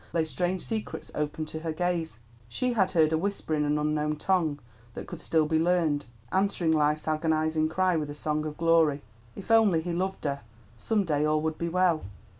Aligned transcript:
—lay 0.13 0.25
strange 0.25 0.63
secrets 0.63 1.11
open 1.13 1.45
to 1.45 1.59
her 1.59 1.71
gaze. 1.71 2.17
She 2.47 2.73
had 2.73 2.89
heard 2.93 3.13
a 3.13 3.19
whisper 3.19 3.53
in 3.53 3.63
an 3.63 3.77
unknown 3.77 4.15
tongue 4.15 4.57
that 4.95 5.05
could 5.05 5.21
still 5.21 5.45
be 5.45 5.59
learned, 5.59 6.05
answering 6.31 6.71
Life's 6.71 7.07
agonizing 7.07 7.69
cry 7.69 7.95
with 7.95 8.09
a 8.09 8.15
song 8.15 8.43
of 8.47 8.57
glory. 8.57 9.03
If 9.35 9.51
only 9.51 9.79
he 9.79 9.93
loved 9.93 10.23
her, 10.23 10.41
some 10.75 11.03
day 11.03 11.23
all 11.23 11.41
would 11.43 11.59
be 11.59 11.69
well. 11.69 12.01